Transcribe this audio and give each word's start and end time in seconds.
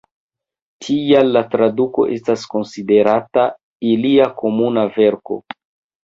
Tial 0.83 1.27
la 1.33 1.41
traduko 1.55 2.05
estas 2.15 2.45
konsiderata 2.53 3.43
ilia 3.89 4.25
komuna 4.39 4.87
verko. 4.97 5.39